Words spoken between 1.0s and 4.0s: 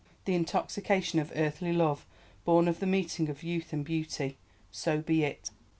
of earthly love born of the meeting of youth and